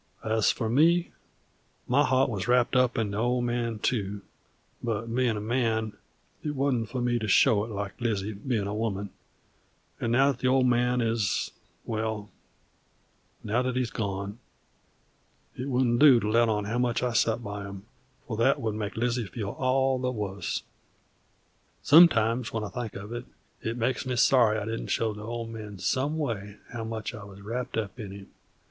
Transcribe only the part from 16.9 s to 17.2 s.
I